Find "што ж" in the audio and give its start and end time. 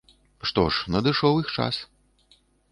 0.51-0.87